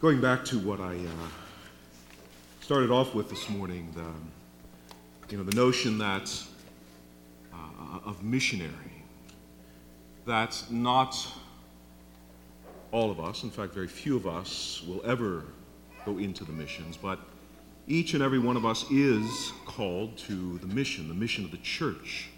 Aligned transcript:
Going 0.00 0.20
back 0.20 0.44
to 0.44 0.60
what 0.60 0.78
I 0.78 0.94
uh, 0.94 1.28
started 2.60 2.88
off 2.88 3.16
with 3.16 3.28
this 3.28 3.48
morning, 3.48 3.92
the, 3.96 4.06
you 5.28 5.38
know, 5.38 5.42
the 5.42 5.56
notion 5.56 5.98
that 5.98 6.32
uh, 7.52 7.98
of 8.04 8.22
missionary, 8.22 9.02
that 10.24 10.62
not 10.70 11.16
all 12.92 13.10
of 13.10 13.18
us, 13.18 13.42
in 13.42 13.50
fact, 13.50 13.74
very 13.74 13.88
few 13.88 14.16
of 14.16 14.28
us, 14.28 14.84
will 14.86 15.04
ever 15.04 15.42
go 16.06 16.18
into 16.18 16.44
the 16.44 16.52
missions, 16.52 16.96
but 16.96 17.18
each 17.88 18.14
and 18.14 18.22
every 18.22 18.38
one 18.38 18.56
of 18.56 18.64
us 18.64 18.88
is 18.92 19.50
called 19.66 20.16
to 20.18 20.58
the 20.58 20.68
mission, 20.68 21.08
the 21.08 21.14
mission 21.14 21.44
of 21.44 21.50
the 21.50 21.56
church, 21.56 22.28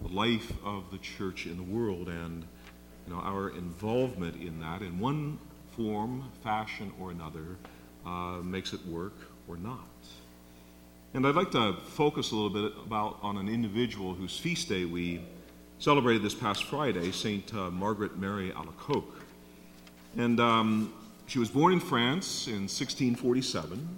the 0.00 0.08
life 0.08 0.50
of 0.64 0.90
the 0.90 0.96
church 0.96 1.44
in 1.44 1.58
the 1.58 1.62
world, 1.62 2.08
and 2.08 2.46
you 3.06 3.12
know, 3.12 3.20
our 3.20 3.50
involvement 3.50 4.40
in 4.40 4.60
that 4.60 4.80
in 4.80 4.98
one 4.98 5.38
form, 5.72 6.24
fashion, 6.42 6.92
or 7.00 7.10
another 7.10 7.56
uh, 8.06 8.40
makes 8.42 8.72
it 8.72 8.84
work 8.86 9.14
or 9.48 9.56
not. 9.56 9.78
And 11.14 11.26
I'd 11.26 11.34
like 11.34 11.50
to 11.52 11.76
focus 11.88 12.30
a 12.30 12.34
little 12.36 12.50
bit 12.50 12.72
about 12.86 13.18
on 13.22 13.36
an 13.36 13.48
individual 13.48 14.14
whose 14.14 14.38
feast 14.38 14.68
day 14.68 14.84
we 14.84 15.20
celebrated 15.78 16.22
this 16.22 16.34
past 16.34 16.64
Friday, 16.64 17.10
Saint 17.10 17.52
uh, 17.54 17.70
Margaret 17.70 18.16
Mary 18.16 18.50
Alacoque. 18.52 19.20
And 20.16 20.40
um, 20.40 20.92
she 21.26 21.38
was 21.38 21.50
born 21.50 21.72
in 21.72 21.80
France 21.80 22.46
in 22.46 22.68
1647, 22.68 23.88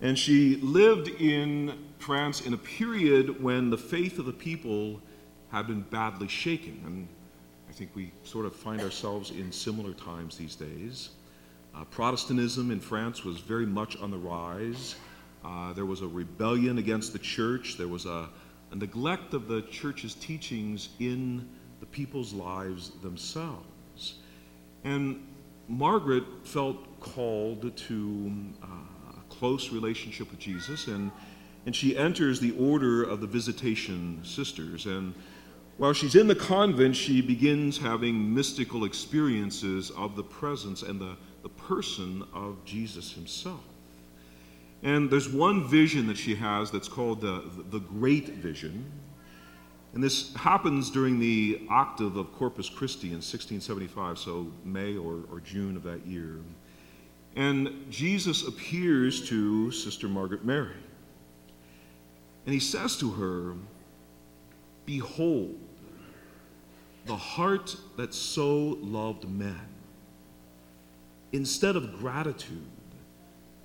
and 0.00 0.18
she 0.18 0.56
lived 0.56 1.08
in 1.08 1.78
France 1.98 2.40
in 2.40 2.54
a 2.54 2.58
period 2.58 3.42
when 3.42 3.70
the 3.70 3.78
faith 3.78 4.18
of 4.18 4.26
the 4.26 4.32
people 4.32 5.00
had 5.50 5.66
been 5.66 5.82
badly 5.82 6.28
shaken. 6.28 6.80
And 6.84 7.08
think 7.76 7.90
we 7.94 8.10
sort 8.24 8.46
of 8.46 8.56
find 8.56 8.80
ourselves 8.80 9.30
in 9.32 9.52
similar 9.52 9.92
times 9.92 10.38
these 10.38 10.56
days. 10.56 11.10
Uh, 11.74 11.84
Protestantism 11.84 12.70
in 12.70 12.80
France 12.80 13.22
was 13.22 13.38
very 13.38 13.66
much 13.66 13.98
on 13.98 14.10
the 14.10 14.16
rise. 14.16 14.96
Uh, 15.44 15.74
there 15.74 15.84
was 15.84 16.00
a 16.00 16.06
rebellion 16.06 16.78
against 16.78 17.12
the 17.12 17.18
church. 17.18 17.76
There 17.76 17.86
was 17.86 18.06
a, 18.06 18.30
a 18.70 18.76
neglect 18.76 19.34
of 19.34 19.46
the 19.46 19.60
church's 19.60 20.14
teachings 20.14 20.88
in 21.00 21.46
the 21.80 21.86
people's 21.86 22.32
lives 22.32 22.92
themselves. 23.02 24.14
And 24.84 25.26
Margaret 25.68 26.24
felt 26.44 26.98
called 27.00 27.76
to 27.76 28.32
uh, 28.62 28.66
a 29.18 29.34
close 29.34 29.70
relationship 29.70 30.30
with 30.30 30.40
Jesus, 30.40 30.86
and, 30.86 31.10
and 31.66 31.76
she 31.76 31.94
enters 31.94 32.40
the 32.40 32.52
order 32.52 33.02
of 33.02 33.20
the 33.20 33.26
Visitation 33.26 34.20
Sisters. 34.24 34.86
And 34.86 35.12
while 35.78 35.92
she's 35.92 36.14
in 36.14 36.26
the 36.26 36.34
convent, 36.34 36.96
she 36.96 37.20
begins 37.20 37.76
having 37.76 38.34
mystical 38.34 38.84
experiences 38.84 39.90
of 39.90 40.16
the 40.16 40.22
presence 40.22 40.82
and 40.82 40.98
the, 40.98 41.16
the 41.42 41.50
person 41.50 42.24
of 42.32 42.64
Jesus 42.64 43.12
himself. 43.12 43.60
And 44.82 45.10
there's 45.10 45.28
one 45.28 45.68
vision 45.68 46.06
that 46.06 46.16
she 46.16 46.34
has 46.34 46.70
that's 46.70 46.88
called 46.88 47.20
the, 47.20 47.44
the 47.70 47.80
Great 47.80 48.28
Vision. 48.28 48.84
And 49.92 50.02
this 50.02 50.34
happens 50.34 50.90
during 50.90 51.18
the 51.18 51.66
octave 51.70 52.16
of 52.16 52.32
Corpus 52.32 52.68
Christi 52.68 53.08
in 53.08 53.14
1675, 53.14 54.18
so 54.18 54.46
May 54.64 54.96
or, 54.96 55.24
or 55.30 55.40
June 55.40 55.76
of 55.76 55.82
that 55.82 56.06
year. 56.06 56.36
And 57.34 57.86
Jesus 57.90 58.46
appears 58.46 59.28
to 59.28 59.70
Sister 59.70 60.08
Margaret 60.08 60.44
Mary. 60.44 60.76
And 62.46 62.54
he 62.54 62.60
says 62.60 62.96
to 62.98 63.10
her, 63.10 63.54
Behold, 64.86 65.58
the 67.06 67.16
heart 67.16 67.76
that 67.96 68.12
so 68.12 68.78
loved 68.80 69.28
men. 69.28 69.68
Instead 71.32 71.76
of 71.76 71.98
gratitude, 71.98 72.66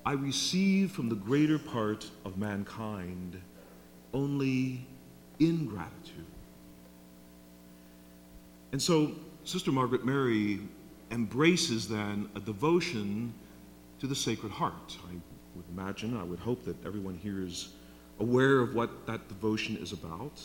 I 0.05 0.13
receive 0.13 0.91
from 0.91 1.09
the 1.09 1.15
greater 1.15 1.59
part 1.59 2.09
of 2.25 2.37
mankind 2.37 3.39
only 4.13 4.85
ingratitude. 5.39 6.25
And 8.71 8.81
so, 8.81 9.11
Sister 9.43 9.71
Margaret 9.71 10.05
Mary 10.05 10.59
embraces 11.11 11.87
then 11.87 12.29
a 12.35 12.39
devotion 12.39 13.33
to 13.99 14.07
the 14.07 14.15
Sacred 14.15 14.51
Heart. 14.51 14.97
I 15.09 15.13
would 15.55 15.65
imagine, 15.77 16.17
I 16.17 16.23
would 16.23 16.39
hope 16.39 16.63
that 16.65 16.83
everyone 16.85 17.19
here 17.21 17.43
is 17.43 17.69
aware 18.19 18.59
of 18.59 18.75
what 18.75 19.05
that 19.07 19.27
devotion 19.27 19.77
is 19.77 19.91
about. 19.91 20.41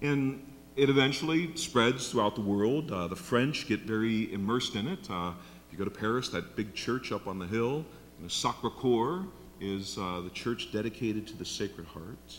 And 0.00 0.42
it 0.76 0.90
eventually 0.90 1.56
spreads 1.56 2.10
throughout 2.10 2.34
the 2.34 2.42
world. 2.42 2.92
Uh, 2.92 3.06
the 3.06 3.16
French 3.16 3.66
get 3.66 3.80
very 3.80 4.32
immersed 4.32 4.74
in 4.74 4.86
it. 4.86 5.10
Uh, 5.10 5.32
if 5.66 5.72
you 5.72 5.78
go 5.78 5.84
to 5.84 5.90
Paris, 5.90 6.28
that 6.28 6.54
big 6.54 6.74
church 6.74 7.12
up 7.12 7.26
on 7.26 7.38
the 7.38 7.46
hill, 7.46 7.84
you 8.18 8.22
know, 8.22 8.28
Sacre 8.28 8.70
Coeur 8.70 9.24
is 9.58 9.96
uh, 9.96 10.20
the 10.20 10.30
church 10.30 10.70
dedicated 10.72 11.26
to 11.28 11.36
the 11.36 11.44
Sacred 11.44 11.86
Heart. 11.86 12.38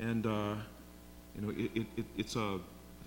And, 0.00 0.26
uh, 0.26 0.54
you 1.36 1.42
know, 1.42 1.50
it, 1.56 1.86
it, 1.96 2.04
it's 2.16 2.34
a, 2.34 2.58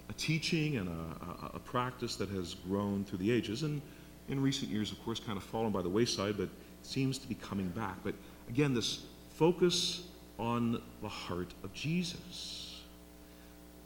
a, 0.10 0.14
teaching 0.18 0.78
and 0.78 0.88
a, 0.88 1.56
a, 1.56 1.60
practice 1.60 2.16
that 2.16 2.30
has 2.30 2.56
grown 2.56 3.04
through 3.04 3.20
the 3.20 3.32
ages. 3.32 3.64
And 3.64 3.82
in 4.30 4.42
recent 4.42 4.72
years, 4.72 4.92
of 4.92 5.04
course, 5.04 5.20
kind 5.20 5.38
of 5.38 5.44
fallen 5.44 5.72
by 5.72 5.82
the 5.82 5.90
wayside, 5.90 6.38
but 6.38 6.50
seems 6.82 7.18
to 7.18 7.28
be 7.28 7.36
coming 7.36 7.68
back. 7.70 7.98
But 8.04 8.16
again, 8.48 8.74
this 8.74 9.04
focus 9.36 10.04
on 10.40 10.82
the 11.02 11.10
heart 11.10 11.54
of 11.64 11.74
Jesus. 11.74 12.69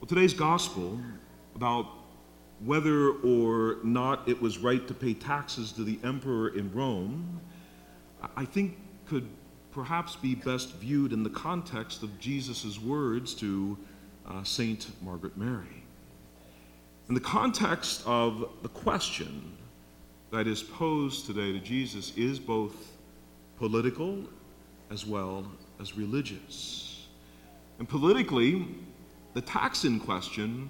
Well, 0.04 0.10
today's 0.10 0.34
gospel 0.34 1.00
about 1.56 1.88
whether 2.60 3.12
or 3.12 3.78
not 3.86 4.28
it 4.28 4.42
was 4.42 4.58
right 4.58 4.86
to 4.90 4.94
pay 4.94 5.14
taxes 5.14 5.72
to 5.72 5.86
the 5.86 5.98
emperor 6.04 6.50
in 6.50 6.74
Rome, 6.74 7.40
I 8.36 8.44
think 8.44 8.76
could 9.08 9.30
perhaps 9.72 10.18
be 10.18 10.36
best 10.36 10.74
viewed 10.74 11.14
in 11.14 11.24
the 11.24 11.30
context 11.30 12.04
of 12.04 12.20
Jesus' 12.20 12.82
words 12.82 13.34
to 13.36 13.78
uh, 14.28 14.44
Saint 14.44 14.88
Margaret 15.02 15.38
Mary. 15.38 15.86
In 17.08 17.16
the 17.16 17.22
context 17.22 18.04
of 18.06 18.50
the 18.62 18.68
question 18.68 19.56
that 20.32 20.48
is 20.48 20.62
posed 20.62 21.28
today 21.28 21.54
to 21.54 21.60
Jesus 21.60 22.12
is 22.18 22.40
both 22.40 22.92
political 23.58 24.22
as 24.92 25.06
well 25.06 25.50
as 25.80 25.96
religious. 25.96 27.08
And 27.80 27.88
politically, 27.88 28.68
the 29.34 29.42
tax 29.42 29.84
in 29.84 30.00
question 30.00 30.70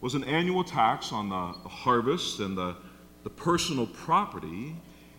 was 0.00 0.14
an 0.14 0.24
annual 0.24 0.62
tax 0.62 1.12
on 1.12 1.28
the, 1.30 1.54
the 1.62 1.68
harvest 1.68 2.40
and 2.40 2.56
the, 2.56 2.76
the 3.22 3.30
personal 3.30 3.86
property, 3.86 4.76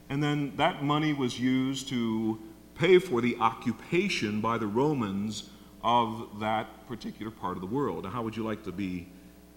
and 0.09 0.21
then 0.21 0.53
that 0.57 0.83
money 0.83 1.13
was 1.13 1.39
used 1.39 1.89
to 1.89 2.39
pay 2.75 2.99
for 2.99 3.21
the 3.21 3.35
occupation 3.37 4.41
by 4.41 4.57
the 4.57 4.67
Romans 4.67 5.49
of 5.83 6.39
that 6.39 6.87
particular 6.87 7.31
part 7.31 7.57
of 7.57 7.61
the 7.61 7.67
world. 7.67 8.03
Now, 8.03 8.11
how 8.11 8.21
would 8.21 8.37
you 8.37 8.43
like 8.43 8.63
to 8.65 8.71
be 8.71 9.07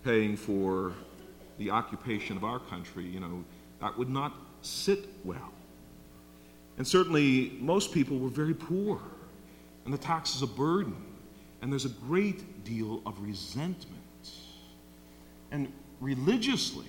paying 0.03 0.37
for 0.37 0.93
the 1.59 1.71
occupation 1.71 2.37
of 2.37 2.45
our 2.45 2.59
country? 2.59 3.05
You 3.05 3.21
know, 3.21 3.45
that 3.81 3.99
would 3.99 4.09
not 4.09 4.35
sit 4.63 5.01
well. 5.25 5.53
And 6.79 6.87
certainly, 6.87 7.57
most 7.61 7.93
people 7.93 8.19
were 8.19 8.29
very 8.29 8.55
poor, 8.55 9.01
and 9.85 9.93
the 9.93 9.99
tax 9.99 10.35
is 10.35 10.43
a 10.43 10.47
burden 10.47 10.97
and 11.61 11.73
there's 11.73 11.85
a 11.85 11.91
great 11.91 12.65
deal 12.65 13.03
of 13.05 13.21
resentment. 13.21 13.99
And 15.51 15.73
religiously, 16.01 16.87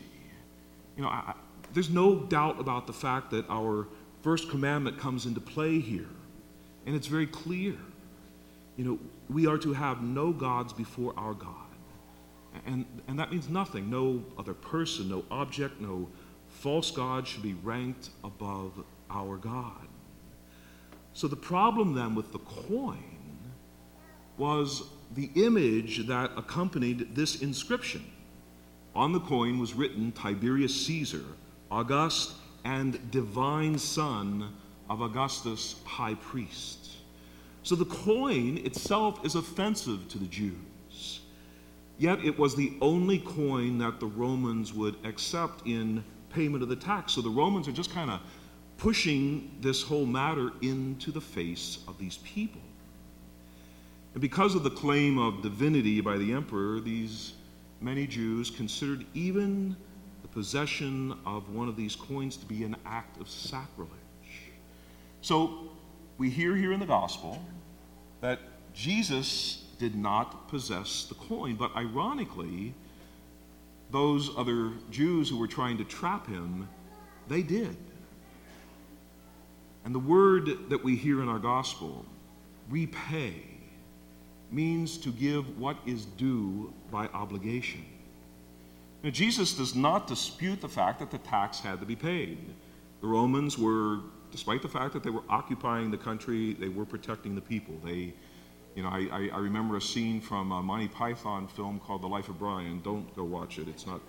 you 0.96 1.04
know, 1.04 1.10
I, 1.10 1.34
there's 1.74 1.90
no 1.90 2.16
doubt 2.16 2.60
about 2.60 2.88
the 2.88 2.94
fact 2.94 3.32
that 3.32 3.50
our 3.50 3.88
first 4.22 4.50
commandment 4.50 5.00
comes 5.00 5.26
into 5.26 5.40
play 5.40 5.80
here. 5.80 6.08
And 6.86 6.96
it's 6.96 7.08
very 7.08 7.28
clear. 7.28 7.76
You 8.78 8.86
know, 8.86 9.00
we 9.30 9.48
are 9.48 9.58
to 9.60 9.74
have 9.74 10.02
no 10.02 10.32
gods 10.32 10.74
before 10.74 11.14
our 11.18 11.34
God. 11.34 11.54
And, 12.66 12.86
and 13.08 13.20
that 13.20 13.32
means 13.32 13.50
nothing. 13.50 13.90
No 13.90 14.24
other 14.38 14.54
person, 14.54 15.10
no 15.10 15.24
object, 15.30 15.80
no 15.80 16.08
false 16.48 16.92
God 16.92 17.28
should 17.28 17.44
be 17.44 17.54
ranked 17.54 18.10
above 18.24 18.84
our 19.10 19.38
God. 19.38 19.88
So 21.14 21.28
the 21.28 21.36
problem 21.36 21.94
then 21.94 22.16
with 22.16 22.32
the 22.32 22.40
coin 22.40 23.09
was 24.40 24.84
the 25.16 25.30
image 25.36 26.08
that 26.08 26.32
accompanied 26.38 27.16
this 27.16 27.42
inscription. 27.42 28.04
On 28.96 29.12
the 29.12 29.20
coin 29.20 29.60
was 29.60 29.74
written 29.74 30.12
Tiberius 30.12 30.86
Caesar, 30.86 31.24
august 31.70 32.34
and 32.64 33.12
divine 33.12 33.78
son 33.78 34.52
of 34.90 35.02
Augustus, 35.02 35.76
high 35.86 36.16
priest. 36.16 36.98
So 37.64 37.76
the 37.76 37.86
coin 37.86 38.58
itself 38.66 39.24
is 39.26 39.36
offensive 39.36 40.08
to 40.10 40.18
the 40.18 40.26
Jews. 40.26 41.22
Yet 41.98 42.24
it 42.24 42.40
was 42.40 42.56
the 42.56 42.74
only 42.82 43.20
coin 43.20 43.78
that 43.80 44.00
the 44.00 44.08
Romans 44.08 44.74
would 44.74 44.96
accept 45.06 45.68
in 45.68 46.04
payment 46.30 46.64
of 46.64 46.70
the 46.70 46.76
tax. 46.76 47.14
So 47.14 47.22
the 47.22 47.30
Romans 47.30 47.68
are 47.68 47.74
just 47.74 47.92
kind 47.92 48.10
of 48.10 48.22
pushing 48.78 49.52
this 49.60 49.84
whole 49.84 50.06
matter 50.06 50.52
into 50.62 51.12
the 51.12 51.22
face 51.22 51.80
of 51.88 51.98
these 51.98 52.18
people. 52.18 52.62
And 54.20 54.22
because 54.30 54.54
of 54.54 54.64
the 54.64 54.70
claim 54.70 55.18
of 55.18 55.42
divinity 55.42 56.02
by 56.02 56.18
the 56.18 56.34
emperor, 56.34 56.82
these 56.82 57.36
many 57.80 58.06
Jews 58.06 58.50
considered 58.50 59.06
even 59.14 59.78
the 60.24 60.28
possession 60.28 61.18
of 61.26 61.56
one 61.56 61.70
of 61.70 61.78
these 61.78 61.96
coins 61.96 62.36
to 62.36 62.46
be 62.46 62.66
an 62.66 62.76
act 62.86 63.22
of 63.22 63.30
sacrilege. 63.30 63.94
So 65.22 65.70
we 66.18 66.30
hear 66.30 66.54
here 66.54 66.74
in 66.74 66.82
the 66.82 66.86
gospel 66.86 67.42
that 68.20 68.40
Jesus 68.74 69.64
did 69.78 69.96
not 69.96 70.50
possess 70.50 71.06
the 71.06 71.16
coin, 71.16 71.56
but 71.56 71.74
ironically, 71.74 72.74
those 73.90 74.38
other 74.38 74.74
Jews 74.92 75.30
who 75.30 75.38
were 75.38 75.48
trying 75.48 75.78
to 75.78 75.86
trap 75.86 76.28
him, 76.28 76.68
they 77.30 77.42
did. 77.42 77.78
And 79.86 79.96
the 79.96 80.00
word 80.00 80.70
that 80.70 80.84
we 80.84 80.98
hear 80.98 81.22
in 81.22 81.30
our 81.30 81.40
gospel, 81.40 82.04
repay, 82.70 83.59
means 84.52 84.98
to 84.98 85.12
give 85.12 85.60
what 85.60 85.78
is 85.86 86.06
due 86.06 86.74
by 86.92 87.08
obligation. 87.08 87.86
Now, 89.04 89.12
Jesus 89.12 89.54
does 89.54 89.76
not 89.76 90.08
dispute 90.08 90.60
the 90.60 90.68
fact 90.68 91.00
that 91.00 91.12
the 91.12 91.20
tax 91.20 91.60
had 91.60 91.80
to 91.80 91.86
be 91.86 91.96
paid. 91.96 92.38
The 93.02 93.08
Romans 93.08 93.58
were, 93.58 94.00
despite 94.32 94.62
the 94.62 94.68
fact 94.68 94.94
that 94.94 95.04
they 95.04 95.10
were 95.10 95.24
occupying 95.30 95.90
the 95.90 95.98
country, 95.98 96.54
they 96.54 96.68
were 96.68 96.86
protecting 96.86 97.34
the 97.34 97.42
people. 97.42 97.76
They, 97.84 98.14
you 98.76 98.84
know, 98.84 98.90
I, 98.90 99.30
I 99.34 99.40
remember 99.40 99.78
a 99.78 99.82
scene 99.82 100.20
from 100.20 100.52
a 100.52 100.62
Monty 100.62 100.90
Python 100.90 101.48
film 101.48 101.80
called 101.80 102.02
The 102.02 102.08
Life 102.08 102.28
of 102.28 102.38
Brian. 102.38 102.82
Don't 102.82 103.16
go 103.16 103.24
watch 103.24 103.58
it. 103.58 103.70
It's 103.70 103.88
not. 103.88 104.02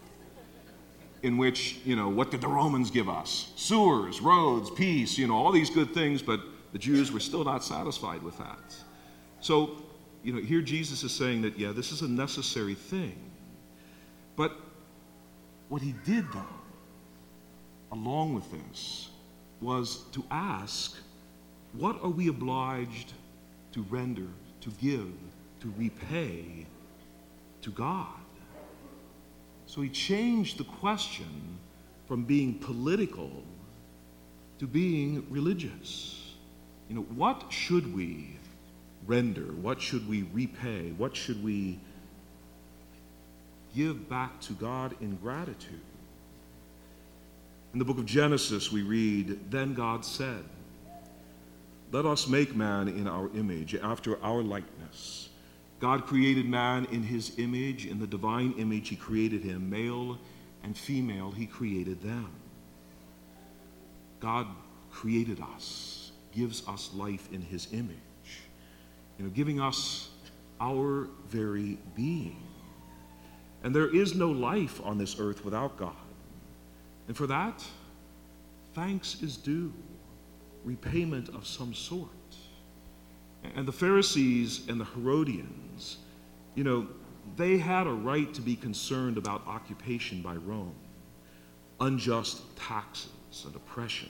In 1.23 1.37
which, 1.37 1.79
you 1.85 1.95
know, 1.95 2.09
what 2.09 2.31
did 2.31 2.41
the 2.41 2.49
Romans 2.49 2.91
give 2.91 3.09
us? 3.09 3.53
Sewers, 3.55 4.21
roads, 4.21 4.71
peace, 4.71 5.19
you 5.19 5.27
know, 5.29 5.37
all 5.37 5.53
these 5.53 5.71
good 5.71 5.93
things, 5.95 6.23
but 6.23 6.41
the 6.73 6.79
Jews 6.79 7.13
were 7.13 7.21
still 7.21 7.45
not 7.45 7.63
satisfied 7.63 8.23
with 8.23 8.39
that. 8.39 8.75
So, 9.41 9.83
you 10.23 10.33
know, 10.33 10.41
here 10.41 10.61
Jesus 10.61 11.03
is 11.03 11.13
saying 11.13 11.43
that, 11.43 11.59
yeah, 11.59 11.73
this 11.73 11.93
is 11.93 12.03
a 12.03 12.09
necessary 12.09 12.75
thing. 12.75 13.19
But 14.37 14.57
what 15.69 15.83
he 15.83 15.95
did, 16.05 16.25
though, 16.33 16.45
along 17.93 18.35
with 18.35 18.51
this, 18.51 19.09
was 19.61 20.05
to 20.13 20.25
ask, 20.31 20.97
what 21.73 22.03
are 22.03 22.11
we 22.11 22.29
obliged 22.29 23.13
to 23.73 23.83
render, 23.83 24.29
to 24.61 24.71
give, 24.81 25.13
to 25.61 25.73
repay 25.77 26.67
to 27.63 27.71
God? 27.71 28.07
So 29.67 29.83
he 29.83 29.89
changed 29.89 30.59
the 30.59 30.65
question 30.65 31.59
from 32.09 32.25
being 32.25 32.55
political 32.55 33.31
to 34.59 34.67
being 34.67 35.27
religious. 35.31 36.35
You 36.89 36.97
know, 36.97 37.03
what 37.15 37.45
should 37.49 37.95
we 37.95 38.37
render? 39.11 39.53
What 39.53 39.81
should 39.81 40.09
we 40.09 40.23
repay? 40.33 40.93
What 40.97 41.17
should 41.17 41.43
we 41.43 41.79
give 43.75 44.09
back 44.09 44.41
to 44.41 44.53
God 44.55 44.95
in 45.01 45.17
gratitude. 45.17 45.81
In 47.73 47.79
the 47.79 47.85
book 47.85 47.99
of 47.99 48.07
Genesis, 48.07 48.73
we 48.73 48.83
read, 48.83 49.51
Then 49.51 49.75
God 49.75 50.05
said, 50.05 50.45
Let 51.93 52.05
us 52.05 52.27
make 52.27 52.55
man 52.55 52.89
in 52.89 53.07
our 53.07 53.31
image, 53.35 53.75
after 53.77 54.23
our 54.25 54.43
likeness. 54.43 55.29
God 55.79 56.07
created 56.07 56.47
man 56.47 56.87
in 56.87 57.03
his 57.03 57.39
image. 57.39 57.87
In 57.87 58.01
the 58.01 58.07
divine 58.07 58.55
image, 58.59 58.89
he 58.89 58.97
created 58.97 59.43
him. 59.43 59.71
Male 59.71 60.19
and 60.63 60.77
female, 60.77 61.31
he 61.31 61.47
created 61.47 62.03
them. 62.03 62.29
God 64.19 64.47
created 64.91 65.41
us, 65.55 66.13
gives 66.35 66.67
us 66.69 66.91
life 66.93 67.33
in 67.33 67.41
his 67.41 67.73
image, 67.73 67.97
you 69.21 69.27
know, 69.27 69.33
giving 69.35 69.61
us 69.61 70.09
our 70.63 71.09
very 71.29 71.77
being. 71.95 72.43
And 73.63 73.77
there 73.77 73.95
is 73.95 74.15
no 74.15 74.31
life 74.31 74.81
on 74.83 74.97
this 74.97 75.21
earth 75.21 75.45
without 75.45 75.77
God. 75.77 75.93
And 77.07 77.15
for 77.15 77.27
that, 77.27 77.63
thanks 78.73 79.21
is 79.21 79.37
due, 79.37 79.75
repayment 80.65 81.29
of 81.35 81.47
some 81.47 81.75
sort. 81.75 82.09
And 83.55 83.69
the 83.69 83.73
Pharisees 83.73 84.67
and 84.69 84.81
the 84.81 84.87
Herodians, 84.87 85.99
you 86.55 86.65
know, 86.65 86.89
they 87.37 87.59
had 87.59 87.87
a 87.87 87.93
right 87.93 88.33
to 88.33 88.41
be 88.41 88.57
concerned 88.57 89.19
about 89.19 89.47
occupation 89.47 90.23
by 90.23 90.37
Rome, 90.37 90.75
unjust 91.79 92.41
taxes 92.57 93.11
and 93.45 93.55
oppression. 93.55 94.09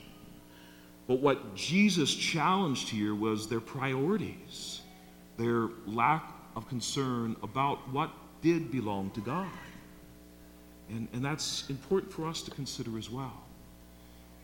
But 1.08 1.18
what 1.18 1.56
Jesus 1.56 2.14
challenged 2.14 2.88
here 2.88 3.16
was 3.16 3.48
their 3.48 3.58
priorities, 3.58 4.82
their 5.40 5.68
lack 5.86 6.32
of 6.54 6.68
concern 6.68 7.36
about 7.42 7.78
what 7.92 8.10
did 8.42 8.70
belong 8.70 9.10
to 9.10 9.20
God. 9.20 9.48
And, 10.88 11.08
and 11.12 11.24
that's 11.24 11.70
important 11.70 12.12
for 12.12 12.26
us 12.26 12.42
to 12.42 12.50
consider 12.50 12.98
as 12.98 13.10
well. 13.10 13.32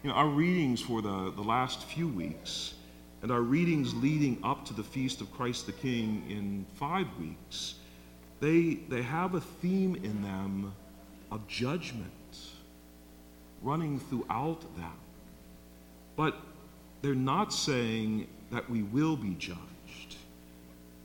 You 0.03 0.11
know, 0.11 0.17
our 0.17 0.29
readings 0.29 0.81
for 0.81 1.03
the, 1.03 1.33
the 1.35 1.43
last 1.43 1.85
few 1.85 2.09
weeks 2.09 2.75
and 3.23 3.33
our 3.33 3.41
readings 3.41 3.95
leading 3.95 4.39
up 4.45 4.65
to 4.67 4.75
the 4.75 4.85
Feast 4.85 5.21
of 5.21 5.33
Christ 5.33 5.67
the 5.67 5.73
King 5.73 6.25
in 6.29 6.65
five 6.75 7.07
weeks, 7.19 7.75
they, 8.41 8.75
they 8.89 9.03
have 9.03 9.35
a 9.35 9.41
theme 9.41 9.97
in 9.97 10.23
them 10.23 10.73
of 11.33 11.47
judgment 11.49 12.13
running 13.63 13.99
throughout 13.99 14.61
them. 14.77 14.93
But 16.15 16.37
they're 17.03 17.15
not 17.15 17.53
saying 17.53 18.29
that 18.53 18.71
we 18.71 18.83
will 18.83 19.17
be 19.17 19.35
judged, 19.35 20.17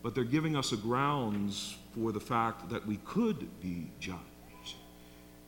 but 0.02 0.14
they're 0.14 0.24
giving 0.24 0.56
us 0.56 0.72
a 0.72 0.76
grounds 0.76 1.76
for 1.94 2.12
the 2.12 2.20
fact 2.20 2.68
that 2.70 2.86
we 2.86 2.96
could 2.98 3.60
be 3.60 3.90
judged. 4.00 4.18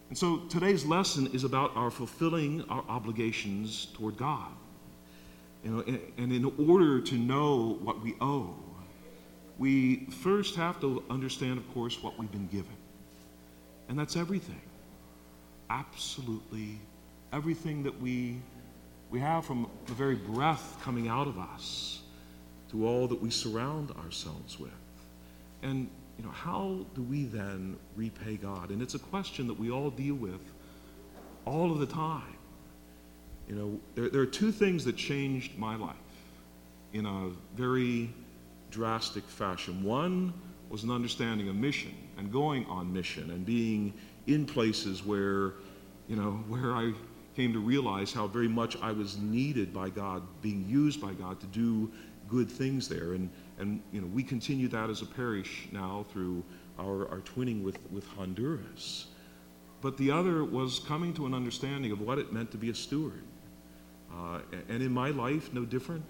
And 0.09 0.19
so 0.19 0.39
today's 0.49 0.85
lesson 0.85 1.29
is 1.33 1.45
about 1.45 1.75
our 1.77 1.91
fulfilling 1.91 2.62
our 2.69 2.85
obligations 2.89 3.87
toward 3.95 4.17
God. 4.17 4.53
You 5.65 5.71
know, 5.71 5.99
and 6.19 6.33
in 6.33 6.53
order 6.69 7.01
to 7.01 7.15
know 7.17 7.79
what 7.83 8.03
we 8.03 8.15
owe, 8.21 8.55
we 9.59 10.06
first 10.06 10.56
have 10.56 10.81
to 10.81 11.03
understand, 11.09 11.59
of 11.59 11.73
course, 11.73 12.03
what 12.03 12.19
we've 12.19 12.31
been 12.31 12.49
given. 12.49 12.77
And 13.89 13.99
that's 13.99 14.17
everything. 14.17 14.61
Absolutely 15.71 16.79
everything 17.35 17.83
that 17.83 18.01
we, 18.01 18.37
we 19.11 19.19
have 19.19 19.45
from 19.45 19.69
the 19.87 19.93
very 19.93 20.15
breath 20.15 20.79
coming 20.83 21.09
out 21.09 21.27
of 21.27 21.37
us 21.37 22.01
to 22.75 22.87
all 22.88 23.06
that 23.06 23.23
we 23.23 23.31
surround 23.31 23.93
ourselves 24.05 24.59
with. 24.59 24.71
And 25.62 25.88
you 26.19 26.25
know, 26.25 26.31
how 26.31 26.85
do 26.94 27.03
we 27.03 27.25
then 27.25 27.76
repay 27.97 28.37
God? 28.37 28.71
And 28.71 28.82
it's 28.82 28.94
a 28.94 28.99
question 28.99 29.47
that 29.47 29.59
we 29.59 29.71
all 29.71 29.91
deal 29.91 30.17
with 30.17 30.41
all 31.44 31.71
of 31.71 31.79
the 31.79 31.87
time. 31.87 32.37
You 33.49 33.55
know, 33.55 33.81
there, 33.94 34.08
there 34.08 34.20
are 34.22 34.27
two 34.27 34.51
things 34.51 34.84
that 34.84 34.96
changed 34.96 35.56
my 35.56 35.77
life 35.77 35.94
in 36.93 37.06
a 37.06 37.31
very 37.56 38.10
drastic 38.70 39.25
fashion. 39.25 39.84
One 39.84 40.32
was 40.69 40.82
an 40.82 40.91
understanding 40.91 41.48
of 41.48 41.55
mission 41.55 41.94
and 42.17 42.32
going 42.32 42.67
on 42.67 42.93
mission 42.93 43.31
and 43.31 43.46
being 43.46 43.93
in 44.27 44.46
places 44.46 45.05
where, 45.05 45.53
you 46.08 46.17
know, 46.17 46.32
where 46.48 46.72
I 46.72 46.93
came 47.37 47.53
to 47.53 47.58
realize 47.58 48.13
how 48.13 48.27
very 48.27 48.48
much 48.48 48.77
I 48.81 48.93
was 48.93 49.19
needed 49.19 49.72
by 49.75 49.91
God, 49.91 50.22
being 50.41 50.65
used 50.69 51.01
by 51.01 51.13
God 51.13 51.41
to 51.41 51.46
do 51.46 51.91
good 52.28 52.50
things 52.50 52.88
there. 52.88 53.12
And 53.12 53.31
and 53.58 53.81
you 53.93 54.00
know, 54.00 54.06
we 54.08 54.22
continue 54.22 54.69
that 54.69 54.90
as 54.90 55.02
a 55.02 55.06
parish 55.06 55.69
now 55.72 56.04
through 56.12 56.43
our, 56.78 57.08
our 57.08 57.20
twinning 57.20 57.62
with, 57.62 57.78
with 57.93 58.06
Honduras. 58.08 59.06
But 59.81 59.96
the 59.96 60.10
other 60.10 60.44
was 60.44 60.81
coming 60.81 61.12
to 61.14 61.26
an 61.26 61.34
understanding 61.34 61.93
of 61.93 62.00
what 62.00 62.19
it 62.19 62.32
meant 62.32 62.50
to 62.52 62.56
be 62.56 62.70
a 62.70 62.74
steward. 62.74 63.22
Uh, 64.12 64.40
and 64.69 64.82
in 64.82 64.93
my 64.93 65.10
life, 65.10 65.52
no 65.52 65.64
different 65.64 66.04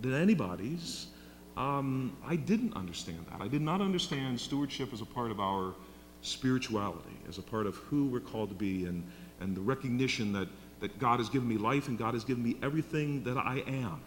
than 0.00 0.14
anybody's, 0.14 1.08
um, 1.56 2.16
I 2.26 2.36
didn't 2.36 2.74
understand 2.74 3.26
that. 3.30 3.40
I 3.40 3.48
did 3.48 3.62
not 3.62 3.80
understand 3.80 4.40
stewardship 4.40 4.92
as 4.92 5.02
a 5.02 5.04
part 5.06 5.30
of 5.30 5.40
our 5.40 5.74
spirituality, 6.22 7.16
as 7.28 7.38
a 7.38 7.42
part 7.42 7.66
of 7.66 7.76
who 7.76 8.06
we're 8.06 8.20
called 8.20 8.48
to 8.48 8.54
be, 8.54 8.86
and, 8.86 9.04
and 9.40 9.56
the 9.56 9.60
recognition 9.60 10.32
that, 10.32 10.48
that 10.80 10.98
God 10.98 11.18
has 11.18 11.28
given 11.28 11.48
me 11.48 11.58
life 11.58 11.88
and 11.88 11.98
God 11.98 12.14
has 12.14 12.24
given 12.24 12.42
me 12.42 12.56
everything 12.62 13.22
that 13.24 13.36
I 13.36 13.62
am. 13.66 14.00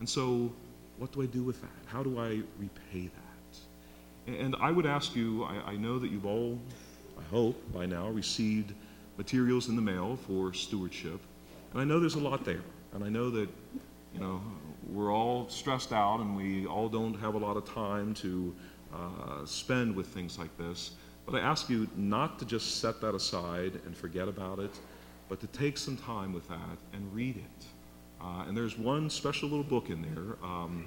And 0.00 0.08
so 0.08 0.52
what 0.98 1.12
do 1.12 1.22
I 1.22 1.26
do 1.26 1.42
with 1.42 1.60
that? 1.60 1.70
How 1.86 2.02
do 2.02 2.18
I 2.20 2.42
repay 2.58 3.08
that? 3.08 4.32
And 4.32 4.56
I 4.60 4.70
would 4.70 4.86
ask 4.86 5.14
you, 5.14 5.44
I, 5.44 5.72
I 5.72 5.76
know 5.76 5.98
that 5.98 6.10
you've 6.10 6.26
all, 6.26 6.58
I 7.18 7.22
hope 7.30 7.60
by 7.72 7.86
now, 7.86 8.08
received 8.08 8.72
materials 9.18 9.68
in 9.68 9.76
the 9.76 9.82
mail 9.82 10.16
for 10.26 10.52
stewardship. 10.52 11.20
And 11.72 11.80
I 11.80 11.84
know 11.84 12.00
there's 12.00 12.14
a 12.14 12.20
lot 12.20 12.44
there. 12.44 12.62
And 12.94 13.04
I 13.04 13.08
know 13.08 13.28
that, 13.30 13.48
you 14.14 14.20
know, 14.20 14.40
we're 14.88 15.12
all 15.12 15.48
stressed 15.48 15.92
out 15.92 16.20
and 16.20 16.36
we 16.36 16.66
all 16.66 16.88
don't 16.88 17.14
have 17.14 17.34
a 17.34 17.38
lot 17.38 17.56
of 17.56 17.64
time 17.64 18.14
to 18.14 18.54
uh, 18.94 19.44
spend 19.44 19.94
with 19.94 20.06
things 20.06 20.38
like 20.38 20.56
this. 20.56 20.92
But 21.26 21.34
I 21.34 21.40
ask 21.40 21.68
you 21.68 21.88
not 21.96 22.38
to 22.38 22.44
just 22.44 22.80
set 22.80 23.00
that 23.00 23.14
aside 23.14 23.80
and 23.86 23.96
forget 23.96 24.28
about 24.28 24.58
it, 24.58 24.78
but 25.28 25.40
to 25.40 25.46
take 25.48 25.78
some 25.78 25.96
time 25.96 26.32
with 26.32 26.48
that 26.48 26.78
and 26.92 27.12
read 27.14 27.36
it. 27.36 27.66
Uh, 28.20 28.44
and 28.46 28.56
there's 28.56 28.78
one 28.78 29.10
special 29.10 29.48
little 29.48 29.64
book 29.64 29.90
in 29.90 30.02
there. 30.02 30.36
Um, 30.42 30.86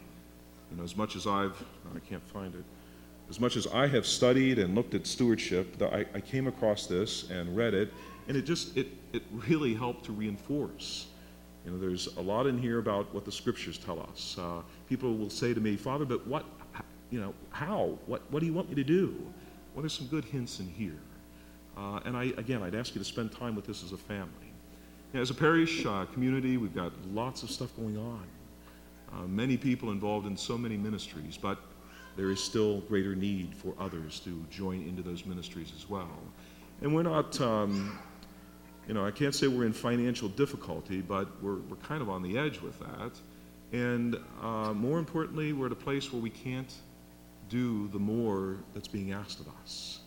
you 0.71 0.77
know, 0.77 0.83
as 0.83 0.95
much 0.95 1.15
as 1.15 1.27
I've, 1.27 1.63
I 1.95 1.99
can't 1.99 2.27
find 2.29 2.53
it, 2.55 2.63
as 3.29 3.39
much 3.39 3.55
as 3.55 3.67
I 3.67 3.87
have 3.87 4.05
studied 4.05 4.57
and 4.59 4.75
looked 4.75 4.93
at 4.93 5.05
stewardship, 5.05 5.81
I, 5.81 6.05
I 6.13 6.21
came 6.21 6.47
across 6.47 6.87
this 6.87 7.29
and 7.29 7.55
read 7.55 7.73
it, 7.73 7.93
and 8.27 8.35
it 8.37 8.43
just, 8.43 8.75
it, 8.75 8.87
it 9.13 9.23
really 9.49 9.73
helped 9.73 10.05
to 10.05 10.11
reinforce, 10.11 11.07
You 11.67 11.73
know, 11.73 11.79
there's 11.79 12.07
a 12.15 12.21
lot 12.21 12.47
in 12.47 12.57
here 12.57 12.79
about 12.79 13.13
what 13.13 13.25
the 13.25 13.31
scriptures 13.31 13.77
tell 13.77 13.99
us. 13.99 14.37
Uh, 14.39 14.61
people 14.87 15.17
will 15.17 15.29
say 15.29 15.53
to 15.53 15.59
me, 15.59 15.75
Father, 15.75 16.05
but 16.05 16.25
what, 16.25 16.45
you 17.09 17.19
know, 17.19 17.33
how? 17.49 17.97
What, 18.05 18.21
what 18.31 18.39
do 18.39 18.45
you 18.45 18.53
want 18.53 18.69
me 18.69 18.75
to 18.75 18.85
do? 18.85 19.13
Well, 19.73 19.81
there's 19.81 19.91
some 19.91 20.07
good 20.07 20.23
hints 20.23 20.61
in 20.61 20.69
here. 20.69 20.97
Uh, 21.75 21.99
and 22.05 22.15
I, 22.15 22.31
again, 22.37 22.63
I'd 22.63 22.73
ask 22.73 22.95
you 22.95 22.99
to 22.99 23.05
spend 23.05 23.33
time 23.33 23.53
with 23.53 23.65
this 23.65 23.83
as 23.83 23.91
a 23.91 23.97
family. 23.97 24.46
As 25.13 25.29
a 25.29 25.33
parish 25.33 25.85
uh, 25.85 26.05
community, 26.13 26.57
we've 26.57 26.75
got 26.75 26.91
lots 27.13 27.41
of 27.41 27.49
stuff 27.49 27.73
going 27.77 27.97
on. 27.97 28.23
Uh, 29.13 29.25
many 29.25 29.55
people 29.55 29.91
involved 29.91 30.27
in 30.27 30.35
so 30.35 30.57
many 30.57 30.75
ministries, 30.75 31.37
but 31.37 31.59
there 32.17 32.29
is 32.29 32.43
still 32.43 32.81
greater 32.81 33.15
need 33.15 33.55
for 33.55 33.73
others 33.79 34.19
to 34.19 34.45
join 34.51 34.81
into 34.85 35.01
those 35.01 35.25
ministries 35.25 35.71
as 35.77 35.89
well. 35.89 36.11
And 36.81 36.93
we're 36.93 37.03
not, 37.03 37.39
um, 37.39 37.97
you 38.85 38.93
know, 38.93 39.05
I 39.05 39.11
can't 39.11 39.33
say 39.33 39.47
we're 39.47 39.65
in 39.65 39.71
financial 39.71 40.27
difficulty, 40.27 40.99
but 40.99 41.41
we're, 41.41 41.55
we're 41.55 41.77
kind 41.77 42.01
of 42.01 42.09
on 42.09 42.21
the 42.21 42.37
edge 42.37 42.59
with 42.59 42.77
that. 42.79 43.11
And 43.71 44.17
uh, 44.41 44.73
more 44.73 44.99
importantly, 44.99 45.53
we're 45.53 45.67
at 45.67 45.71
a 45.71 45.75
place 45.75 46.11
where 46.11 46.21
we 46.21 46.31
can't 46.31 46.73
do 47.47 47.87
the 47.93 47.99
more 47.99 48.57
that's 48.73 48.89
being 48.89 49.13
asked 49.13 49.39
of 49.39 49.47
us. 49.63 50.01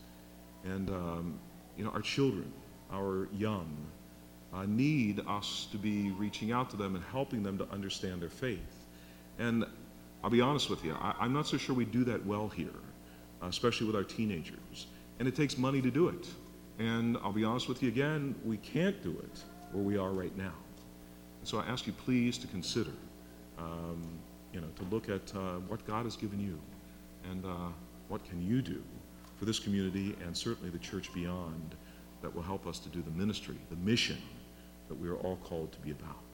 And, 0.65 0.91
um, 0.91 1.39
you 1.79 1.85
know, 1.85 1.91
our 1.91 2.03
children, 2.03 2.53
our 2.93 3.29
young, 3.33 3.75
uh, 4.53 4.65
need 4.67 5.21
us 5.29 5.69
to 5.71 5.79
be 5.79 6.11
reaching 6.13 6.53
out 6.53 6.71
to 6.71 6.77
them 6.77 6.95
and 6.95 7.05
helping 7.05 7.43
them 7.43 7.57
to 7.59 7.69
understand 7.71 8.21
their 8.21 8.31
faith. 8.31 8.87
And 9.39 9.65
I'll 10.23 10.31
be 10.31 10.41
honest 10.41 10.69
with 10.69 10.85
you, 10.85 10.95
I, 11.01 11.25
am 11.25 11.33
not 11.33 11.47
so 11.47 11.57
sure 11.57 11.75
we 11.75 11.85
do 11.85 12.05
that 12.05 12.25
well 12.27 12.49
here, 12.49 12.69
especially 13.43 13.87
with 13.87 13.97
our 13.97 14.05
teenagers. 14.05 14.87
And 15.19 15.29
it 15.29 15.37
takes 15.37 15.57
money 15.57 15.81
to 15.83 15.91
do 15.91 16.09
it. 16.09 16.29
And 16.79 17.17
I'll 17.19 17.33
be 17.33 17.45
honest 17.45 17.69
with 17.69 17.83
you 17.83 17.89
again, 17.89 18.35
we 18.45 18.57
can't 18.59 19.03
do 19.03 19.11
it 19.11 19.43
where 19.73 19.85
we 19.85 19.97
are 19.97 20.11
right 20.11 20.37
now. 20.37 20.53
And 21.39 21.49
so 21.49 21.59
I 21.59 21.67
ask 21.67 21.87
you 21.87 21.93
please 21.93 22.37
to 22.39 22.47
consider, 22.49 22.93
um, 23.59 24.03
you 24.53 24.61
know, 24.61 24.69
to 24.77 24.83
look 24.95 25.09
at 25.09 25.35
uh, 25.35 25.59
what 25.69 25.87
God 25.87 26.05
has 26.05 26.17
given 26.17 26.41
you 26.41 26.59
and 27.31 27.45
uh, 27.45 27.69
what 28.09 28.25
can 28.25 28.43
you 28.43 28.63
do 28.63 28.83
for 29.39 29.45
this 29.45 29.59
community 29.59 30.17
and 30.25 30.37
certainly 30.37 30.71
the 30.71 30.79
church 30.79 31.13
beyond 31.15 31.75
that 32.21 32.35
will 32.35 32.43
help 32.43 32.67
us 32.67 32.79
to 32.81 32.89
do 32.91 33.01
the 33.01 33.11
ministry, 33.13 33.57
the 33.71 33.77
mission 33.77 34.19
that 34.91 34.99
we 34.99 35.09
are 35.09 35.17
all 35.19 35.37
called 35.37 35.71
to 35.73 35.79
be 35.79 35.93
about. 35.93 36.30